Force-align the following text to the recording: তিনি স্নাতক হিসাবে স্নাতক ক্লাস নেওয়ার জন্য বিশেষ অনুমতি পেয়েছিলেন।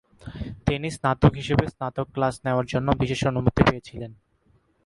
তিনি 0.67 0.87
স্নাতক 0.91 1.31
হিসাবে 1.35 1.65
স্নাতক 1.67 2.07
ক্লাস 2.13 2.35
নেওয়ার 2.45 2.65
জন্য 2.65 2.87
বিশেষ 3.01 3.21
অনুমতি 3.27 3.61
পেয়েছিলেন। 3.67 4.11